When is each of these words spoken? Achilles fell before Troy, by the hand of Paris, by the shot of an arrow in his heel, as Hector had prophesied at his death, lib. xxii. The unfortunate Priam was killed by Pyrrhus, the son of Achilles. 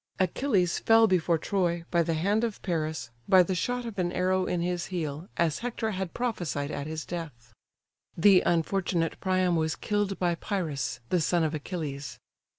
Achilles 0.19 0.79
fell 0.79 1.05
before 1.05 1.37
Troy, 1.37 1.83
by 1.91 2.01
the 2.01 2.15
hand 2.15 2.43
of 2.43 2.59
Paris, 2.63 3.11
by 3.29 3.43
the 3.43 3.53
shot 3.53 3.85
of 3.85 3.99
an 3.99 4.11
arrow 4.13 4.47
in 4.47 4.59
his 4.59 4.87
heel, 4.87 5.29
as 5.37 5.59
Hector 5.59 5.91
had 5.91 6.15
prophesied 6.15 6.71
at 6.71 6.87
his 6.87 7.05
death, 7.05 7.33
lib. 7.35 7.35
xxii. 7.35 7.53
The 8.17 8.41
unfortunate 8.41 9.19
Priam 9.19 9.55
was 9.55 9.75
killed 9.75 10.17
by 10.17 10.33
Pyrrhus, 10.33 11.01
the 11.09 11.21
son 11.21 11.43
of 11.43 11.53
Achilles. 11.53 12.17